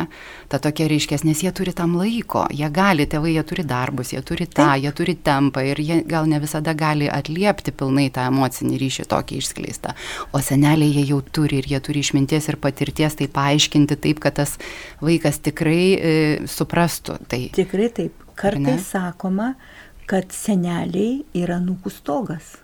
[0.52, 4.22] Ta tokia ryškės, nes jie turi tam laiko, jie gali, tėvai, jie turi darbus, jie
[4.26, 8.80] turi tą, jie turi tempą ir jie gal ne visada gali atliepti pilnai tą emocinį
[8.82, 9.94] ryšį tokį išskleistą.
[10.34, 14.40] O seneliai jie jau turi ir jie turi išminties ir patirties tai paaiškinti taip, kad
[14.40, 14.58] tas
[15.02, 16.16] vaikas tikrai e,
[16.50, 17.20] suprastų.
[17.30, 18.18] Tai, tikrai taip.
[18.32, 19.52] Kartais sakoma,
[20.08, 22.61] kad seneliai yra nukų stogas.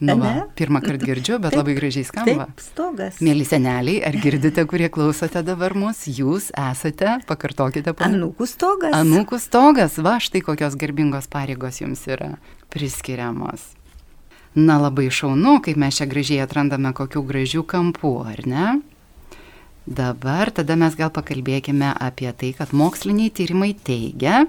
[0.00, 2.44] Nu, va, pirmą kartą girdžiu, bet taip, labai gražiai skamba.
[2.46, 3.16] Taip, stogas.
[3.24, 8.06] Mėly seneliai, ar girdite, kurie klausote dabar mus, jūs esate, pakartokite po.
[8.06, 8.94] Anūkų stogas.
[8.94, 12.36] Anūkų stogas, va štai kokios garbingos pareigos jums yra
[12.70, 13.72] priskiriamos.
[14.58, 18.68] Na labai šaunu, kaip mes čia gražiai atrandame kokių gražių kampų, ar ne?
[19.88, 24.42] Dabar tada mes gal pakalbėkime apie tai, kad moksliniai tyrimai teigia,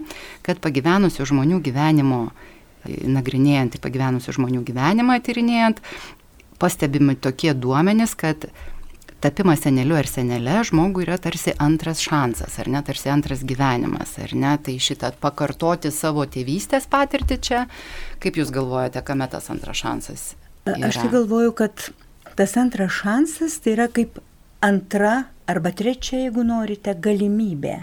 [0.43, 2.25] kad pagyvenusių žmonių gyvenimo
[2.87, 5.81] nagrinėjant pagyvenusių žmonių gyvenimą, tyrinėjant,
[6.59, 8.49] pastebimi tokie duomenys, kad
[9.23, 14.35] tapimas seneliu ar senelė žmogui yra tarsi antras šansas, ar ne, tarsi antras gyvenimas, ar
[14.35, 17.65] ne, tai šitą pakartoti savo tėvystės patirtį čia,
[18.23, 20.29] kaip jūs galvojate, kame tas antras šansas?
[20.69, 20.87] Yra?
[20.91, 21.89] Aš tai galvoju, kad
[22.39, 24.21] tas antras šansas tai yra kaip
[24.63, 27.77] antra arba trečia, jeigu norite, galimybė.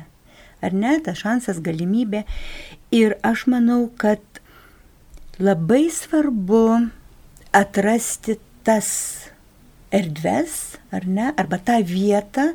[0.65, 2.25] Ar ne, tas šansas galimybė.
[2.95, 4.23] Ir aš manau, kad
[5.39, 6.89] labai svarbu
[7.53, 8.89] atrasti tas
[9.93, 12.55] erdves, ar ne, arba tą vietą,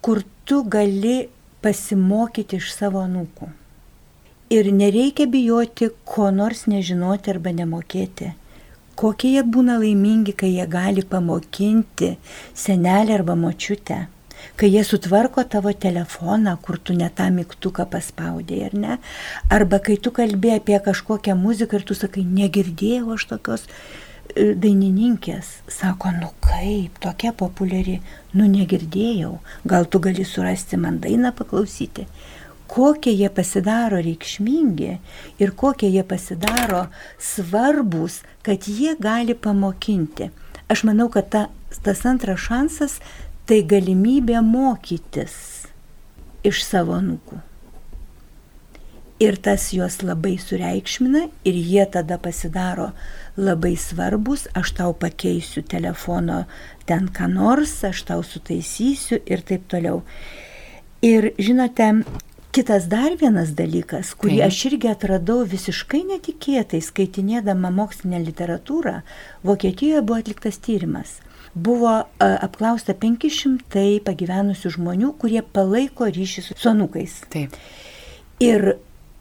[0.00, 1.28] kur tu gali
[1.62, 3.50] pasimokyti iš savo anūkų.
[4.54, 8.30] Ir nereikia bijoti, ko nors nežinoti arba nemokėti.
[8.98, 12.14] Kokie jie būna laimingi, kai jie gali pamokinti
[12.54, 14.00] senelį arba močiutę
[14.60, 18.98] kai jie sutvarko tavo telefoną, kur tu ne tą mygtuką paspaudėjai, ar ne?
[19.50, 25.54] Arba kai tu kalbėjai apie kažkokią muziką ir tu sakai, negirdėjau aš tokios e, dainininkės.
[25.70, 28.00] Sako, nu kaip, tokia populiari,
[28.34, 32.08] nu negirdėjau, gal tu gali surasti man dainą paklausyti
[32.70, 34.90] kokie jie pasidaro reikšmingi
[35.42, 36.84] ir kokie jie pasidaro
[37.18, 40.30] svarbus, kad jie gali pamokinti.
[40.70, 41.42] Aš manau, kad ta,
[41.82, 43.00] tas antras šansas
[43.50, 45.32] tai galimybė mokytis
[46.46, 47.40] iš savo nukų.
[49.20, 52.92] Ir tas juos labai sureikšmina ir jie tada pasidaro
[53.34, 56.44] labai svarbus, aš tau pakeisiu telefono
[56.86, 60.04] ten ką nors, aš tau sutaisysiu ir taip toliau.
[61.02, 61.90] Ir žinote,
[62.50, 68.96] Kitas dar vienas dalykas, kurį aš irgi atradau visiškai netikėtai, skaitinėdama mokslinę literatūrą,
[69.46, 71.20] Vokietijoje buvo atliktas tyrimas.
[71.54, 77.16] Buvo apklausta 500 pagyvenusių žmonių, kurie palaiko ryšį su sonukais.
[77.32, 77.56] Taip.
[78.40, 78.76] Ir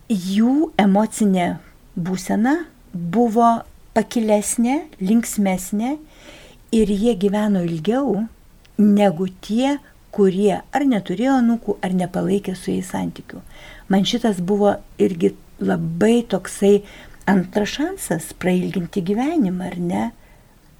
[0.09, 1.57] jų emocinė
[1.97, 2.55] būsena
[2.93, 3.49] buvo
[3.97, 5.95] pakilesnė, linksmesnė
[6.75, 8.27] ir jie gyveno ilgiau
[8.79, 9.77] negu tie,
[10.15, 13.41] kurie ar neturėjo anūkų, ar nepalaikė su jais santykių.
[13.89, 16.79] Man šitas buvo irgi labai toksai
[17.29, 20.05] antras šansas prailginti gyvenimą, ar ne?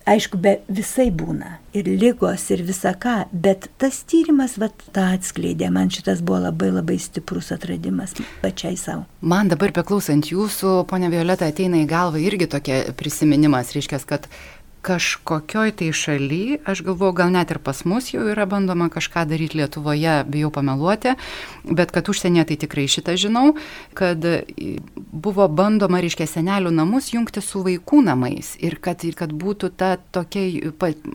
[0.10, 5.67] Aišku, be visai būna ir lygos, ir visa ką, bet tas tyrimas vat, tą atskleidė,
[5.74, 9.06] man šitas buvo labai labai stiprus atradimas pačiai savo.
[9.22, 14.26] Man dabar beklausant jūsų, ponia Violeta, ateina į galvą irgi tokia prisiminimas, reiškia, kad
[14.81, 19.59] kažkokioj tai šaly, aš galvoju, gal net ir pas mus jau yra bandoma kažką daryti
[19.59, 21.15] Lietuvoje, bijau pameluoti,
[21.65, 23.53] bet kad užsienyje tai tikrai šitą žinau,
[23.97, 24.23] kad
[24.95, 29.95] buvo bandoma, reiškia, senelių namus jungti su vaikų namais ir kad, ir kad būtų ta
[30.15, 30.45] tokia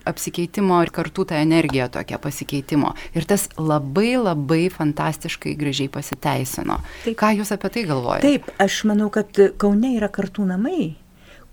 [0.05, 2.94] apsikeitimo ir kartu ta energija tokia pasikeitimo.
[3.16, 6.81] Ir tas labai labai fantastiškai gražiai pasiteisino.
[7.05, 7.16] Taip.
[7.20, 8.29] Ką Jūs apie tai galvojate?
[8.29, 10.94] Taip, aš manau, kad Kaune yra kartų namai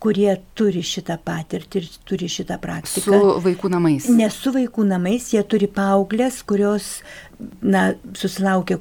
[0.02, 3.12] kurie turi šitą patirtį ir turi šitą praktiką.
[3.12, 4.08] Su vaikų namais.
[4.10, 6.98] Ne su vaikų namais, jie turi paauglės, kurios,
[7.62, 8.80] na, susilaukia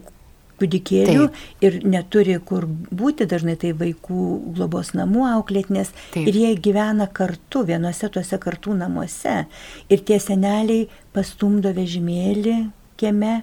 [0.60, 1.38] kūdikėlių Taip.
[1.64, 4.24] ir neturi kur būti, dažnai tai vaikų
[4.56, 5.92] globos namų auklėtinės.
[6.14, 6.28] Taip.
[6.28, 9.44] Ir jie gyvena kartu, vienose tuose kartų namuose.
[9.88, 12.58] Ir tie seneliai pastumdo vežimėlį
[13.00, 13.40] kieme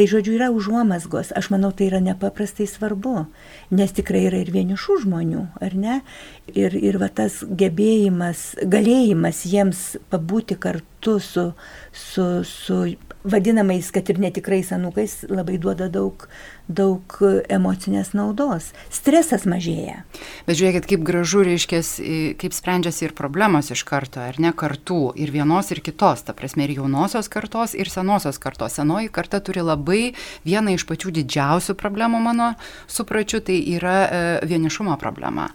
[0.00, 3.26] Tai žodžiu yra užuomasgos, aš manau tai yra nepaprastai svarbu,
[3.76, 5.96] nes tikrai yra ir vienišų žmonių, ar ne?
[6.54, 11.44] Ir, ir va tas gebėjimas, galėjimas jiems pabūti kartu su,
[11.92, 12.78] su, su
[13.24, 16.26] vadinamais, kad ir netikrais anūkais, labai duoda daug,
[16.68, 17.16] daug
[17.52, 18.70] emocinės naudos.
[18.92, 20.02] Stresas mažėja.
[20.48, 21.82] Bet žiūrėkit, kaip gražu reiškia,
[22.40, 26.64] kaip sprendžiasi ir problemos iš karto, ar ne kartų, ir vienos, ir kitos, ta prasme,
[26.66, 28.78] ir jaunosios kartos, ir senosios kartos.
[28.80, 30.02] Senoji karta turi labai
[30.48, 32.54] vieną iš pačių didžiausių problemų mano
[32.88, 35.50] supračiu, tai yra e, vienišumo problema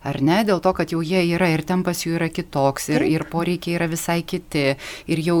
[0.00, 3.24] ar ne, dėl to, kad jau jie yra ir tempas jų yra kitoks, ir, ir
[3.28, 4.76] poreikiai yra visai kiti,
[5.10, 5.38] ir jau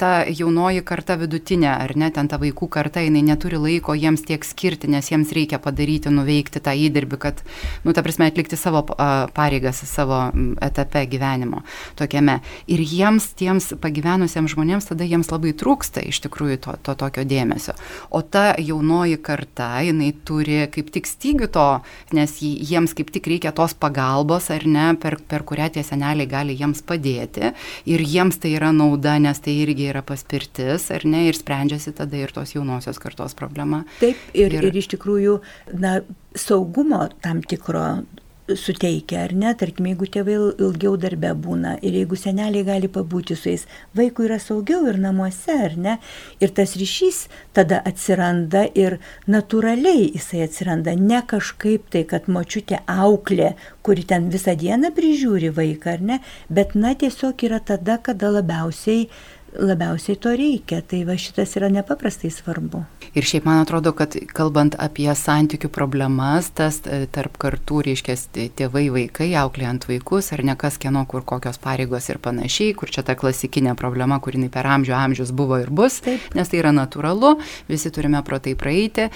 [0.00, 4.44] ta jaunoji karta vidutinė, ar ne, ten ta vaikų karta, jinai neturi laiko jiems tiek
[4.44, 7.40] skirti, nes jiems reikia padaryti, nuveikti tą įdirbį, kad,
[7.86, 10.26] nu, ta prasme, atlikti savo pareigas savo
[10.64, 11.62] etape gyvenimo
[11.96, 12.40] tokiame.
[12.68, 17.76] Ir jiems, tiems pagyvenusiems žmonėms, tada jiems labai trūksta iš tikrųjų to, to tokio dėmesio.
[18.12, 21.68] O ta jaunoji karta, jinai turi kaip tik stygių to,
[22.16, 26.26] nes jiems kaip tik reikia tos pagalbos pagalbos ar ne, per, per kurią tie seneliai
[26.26, 27.52] gali jiems padėti
[27.86, 32.18] ir jiems tai yra nauda, nes tai irgi yra paspirtis ar ne ir sprendžiasi tada
[32.18, 33.84] ir tos jaunosios kartos problema.
[34.00, 35.38] Taip, ir, ir, ir iš tikrųjų,
[35.78, 36.00] na,
[36.34, 38.04] saugumo tam tikro
[38.48, 43.48] suteikia, ar ne, tarkim, jeigu tėvai ilgiau darbe būna ir jeigu seneliai gali pabūti su
[43.48, 43.64] jais,
[43.96, 45.94] vaikui yra saugiau ir namuose, ar ne,
[46.44, 47.24] ir tas ryšys
[47.56, 48.98] tada atsiranda ir
[49.30, 53.54] natūraliai jisai atsiranda, ne kažkaip tai, kad močiutė auklė,
[53.84, 56.20] kuri ten visą dieną prižiūri vaiką, ar ne,
[56.52, 59.08] bet na tiesiog yra tada, kada labiausiai
[59.58, 60.80] labiausiai to reikia.
[60.82, 62.84] Tai va šitas yra nepaprastai svarbu.
[63.14, 68.16] Ir šiaip man atrodo, kad kalbant apie santykių problemas, tas e, tarp kartų, reiškia,
[68.58, 73.04] tėvai vaikai, auklėjant vaikus, ar ne kas kieno, kur kokios pareigos ir panašiai, kur čia
[73.06, 76.24] ta klasikinė problema, kuri per amžių amžius buvo ir bus, Taip.
[76.34, 77.36] nes tai yra natūralu,
[77.70, 79.06] visi turime pro tai praeiti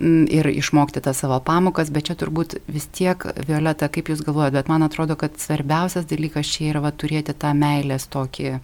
[0.00, 4.72] ir išmokti tas savo pamokas, bet čia turbūt vis tiek, Violeta, kaip jūs galvojate, bet
[4.72, 8.58] man atrodo, kad svarbiausias dalykas čia yra va, turėti tą meilės tokį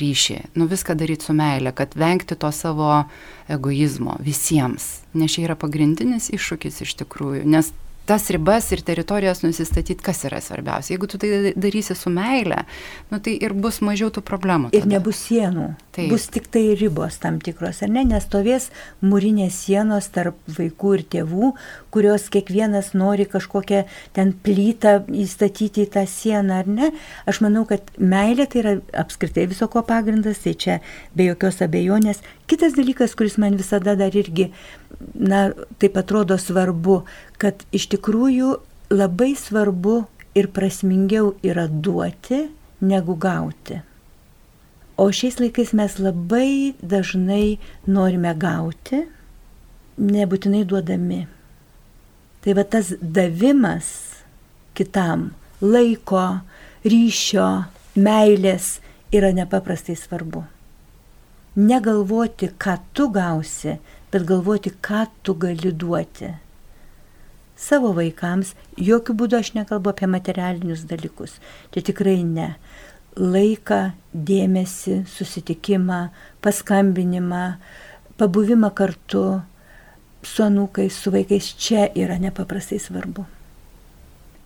[0.00, 3.04] ryšį, nu viską daryti su meile, kad vengti to savo
[3.52, 7.72] egoizmo visiems, nes čia yra pagrindinis iššūkis iš tikrųjų, nes
[8.06, 10.94] tas ribas ir teritorijas nusistatyti, kas yra svarbiausia.
[10.94, 12.62] Jeigu tu tai darysi su meile,
[13.10, 14.70] nu, tai ir bus mažiau tų problemų.
[14.70, 14.78] Tada.
[14.78, 15.72] Ir nebus sienų.
[15.96, 16.10] Taip.
[16.12, 18.04] Bus tik tai ribos tam tikros, ar ne?
[18.06, 18.68] Nestovės
[19.02, 21.50] mūrinės sienos tarp vaikų ir tėvų,
[21.94, 26.92] kurios kiekvienas nori kažkokią ten plytą įstatyti į tą sieną, ar ne?
[27.26, 30.80] Aš manau, kad meilė tai yra apskritai viso ko pagrindas, tai čia
[31.16, 32.20] be jokios abejonės.
[32.46, 34.52] Kitas dalykas, kuris man visada dar irgi,
[35.14, 37.02] na, taip atrodo svarbu,
[37.40, 38.56] kad iš tikrųjų
[38.94, 40.04] labai svarbu
[40.36, 42.46] ir prasmingiau yra duoti
[42.80, 43.80] negu gauti.
[44.96, 49.02] O šiais laikais mes labai dažnai norime gauti,
[50.00, 51.26] nebūtinai duodami.
[52.40, 53.88] Tai va tas davimas
[54.76, 55.30] kitam
[55.60, 56.40] laiko,
[56.84, 57.48] ryšio,
[57.96, 58.76] meilės
[59.12, 60.44] yra nepaprastai svarbu.
[61.56, 63.78] Negalvoti, ką tu gausi,
[64.12, 66.34] bet galvoti, ką tu gali duoti.
[67.56, 71.38] Savo vaikams, jokių būdų aš nekalbu apie materialinius dalykus.
[71.72, 72.54] Čia tikrai ne.
[73.16, 76.00] Laiką, dėmesį, susitikimą,
[76.44, 77.44] paskambinimą,
[78.20, 79.24] pabuvimą kartu
[80.26, 83.24] su anūkais, su vaikais čia yra nepaprastai svarbu.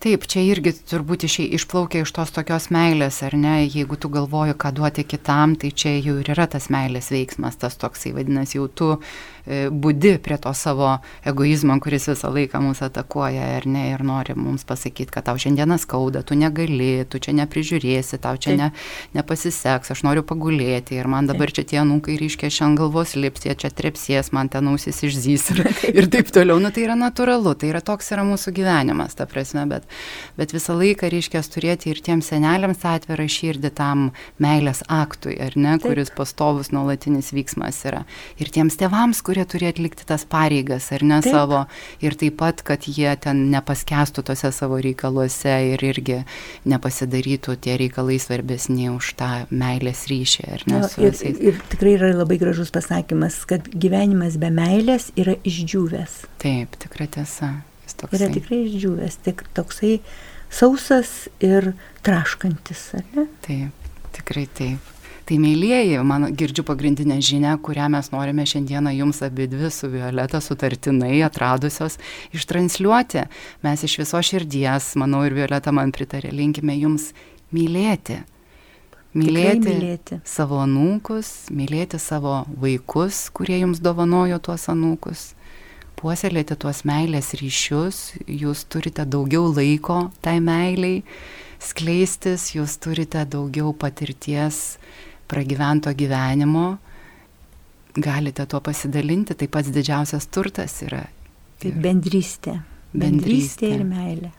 [0.01, 4.55] Taip, čia irgi turbūt iš, išplaukia iš tos tokios meilės, ar ne, jeigu tu galvoji,
[4.57, 8.65] ką duoti kitam, tai čia jau ir yra tas meilės veiksmas, tas toksai vadinasi, jau
[8.65, 8.87] tu
[9.45, 14.65] būdi prie to savo egoizmo, kuris visą laiką mūsų atakuoja ir, ne, ir nori mums
[14.67, 18.69] pasakyti, kad tau šiandieną skauda, tu negali, tu čia neprižiūrėsi, tau čia ne,
[19.17, 23.55] nepasiseks, aš noriu pagulėti ir man dabar čia tie nūkai ryškia šiandien galvos lips, jie
[23.57, 25.63] čia trepsies, man ten ausis išzys ir,
[25.97, 26.59] ir taip toliau.
[26.61, 29.87] Nu, tai yra natūralu, tai yra toks yra mūsų gyvenimas, ta prasme, bet,
[30.37, 35.77] bet visą laiką ryškia turėti ir tiems seneliams atvirą širdį tam meilės aktui, ar ne,
[35.77, 35.89] taip.
[35.89, 38.03] kuris pastovus nuolatinis vyksmas yra.
[38.41, 41.33] Ir tiems tėvams, kurie turi atlikti tas pareigas, ar ne taip.
[41.33, 41.61] savo,
[42.03, 46.21] ir taip pat, kad jie ten nepaskestų tose savo reikaluose ir irgi
[46.69, 50.81] nepasidarytų tie reikalai svarbesni už tą meilės ryšį, ne?
[50.83, 51.17] Na, ir,
[51.51, 56.17] ir tikrai yra labai gražus pasakymas, kad gyvenimas be meilės yra išdžiūvęs.
[56.41, 57.53] Taip, tikrai tiesa.
[58.11, 59.99] Yra tikrai išdžiūvęs, tik toksai
[60.51, 61.73] sausas ir
[62.05, 63.27] traškantis, ar ne?
[63.45, 64.97] Taip, tikrai taip.
[65.29, 70.41] Tai mėlyjeji, man girdžiu pagrindinę žinę, kurią mes norime šiandieną jums abi dvi su Violeta
[70.41, 71.99] sutartinai atradusios
[72.35, 73.27] ištransliuoti.
[73.63, 77.11] Mes iš viso širdies, manau ir Violeta man pritarė, linkime jums
[77.53, 78.23] mylėti.
[79.11, 85.33] Mylėti, mylėti savo anūkus, mylėti savo vaikus, kurie jums dovanojo tuos anūkus
[86.01, 91.03] puoselėti tuos meilės ryšius, jūs turite daugiau laiko tai meiliai
[91.61, 94.79] skleistis, jūs turite daugiau patirties
[95.31, 96.75] pragyvento gyvenimo,
[97.95, 101.05] galite tuo pasidalinti, tai pats didžiausias turtas yra.
[101.61, 102.59] Kaip bendrystė.
[102.91, 104.31] Bendrystė ir meilė.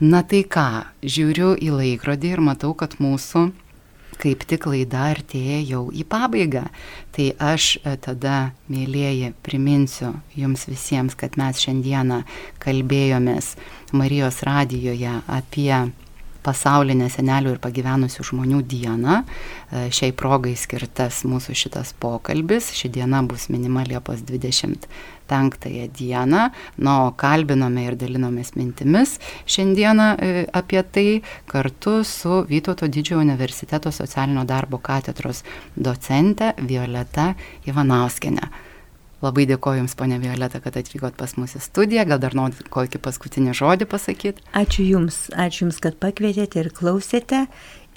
[0.00, 0.68] Na tai ką,
[1.04, 3.50] žiūriu į laikrodį ir matau, kad mūsų
[4.20, 6.66] kaip tik laida artėja jau į pabaigą.
[7.14, 12.22] Tai aš e, tada, mėlyjeji, priminsiu jums visiems, kad mes šiandieną
[12.62, 13.54] kalbėjomės
[13.96, 15.72] Marijos radijoje apie
[16.44, 19.20] pasaulinę senelių ir pagyvenusių žmonių dieną.
[19.22, 22.72] E, šiai progai skirtas mūsų šitas pokalbis.
[22.76, 26.46] Ši diena bus minima Liepos 25 dieną.
[26.78, 29.18] Na, o kalbinome ir dalinomės mintimis
[29.50, 31.06] šiandieną e, apie tai
[31.50, 35.44] kartu su Vytauto didžiojo universiteto socialinio darbo katedros
[35.76, 37.34] docente Violeta
[37.68, 38.69] Ivanauskenė.
[39.20, 42.06] Labai dėkoju Jums, ponė Violeta, kad atvykot pas mus į studiją.
[42.08, 44.44] Gal dar noriu kokį paskutinį žodį pasakyti?
[44.56, 47.44] Ačiū Jums, ačiū Jums, kad pakvietėte ir klausėte.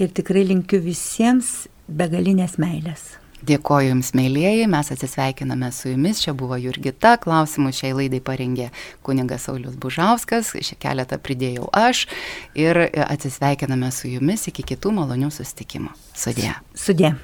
[0.01, 3.13] Ir tikrai linkiu visiems begalinės meilės.
[3.43, 8.69] Dėkoju Jums, mėlyjeji, mes atsisveikiname su Jumis, čia buvo Jurgita, klausimus šiai laidai parengė
[9.03, 12.05] kuningas Saulis Bužauskas, šią keletą pridėjau aš
[12.55, 15.91] ir atsisveikiname su Jumis iki kitų malonių susitikimų.
[16.15, 16.55] Sudė.
[16.71, 17.15] Sudė.